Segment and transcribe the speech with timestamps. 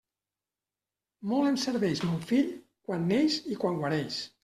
[1.33, 2.53] Molt em serveix mon fill,
[2.91, 4.25] quan neix i quan guareix.